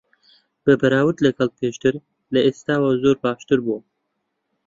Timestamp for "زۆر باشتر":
3.03-3.59